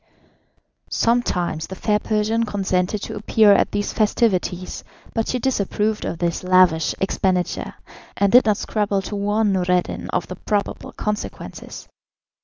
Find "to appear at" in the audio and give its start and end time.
3.03-3.71